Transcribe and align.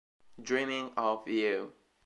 Dreaming 0.41 0.93
of 0.97 1.27
You 1.27 1.73